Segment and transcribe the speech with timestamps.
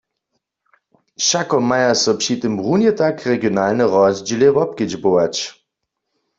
[1.19, 5.35] Wšako maja so při tym runje tak regionalne rozdźěle wobkedźbować.